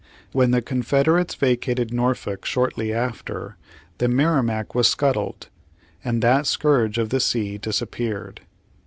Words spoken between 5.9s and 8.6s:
and that scourge of the sea disappeared.